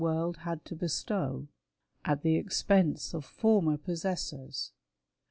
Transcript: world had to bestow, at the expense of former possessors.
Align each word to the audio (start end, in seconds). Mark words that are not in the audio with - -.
world 0.01 0.37
had 0.37 0.65
to 0.65 0.75
bestow, 0.75 1.47
at 2.03 2.23
the 2.23 2.35
expense 2.35 3.13
of 3.13 3.23
former 3.23 3.77
possessors. 3.77 4.71